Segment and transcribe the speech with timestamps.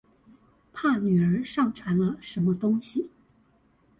[0.73, 3.11] 怕女兒上傳了什麼東西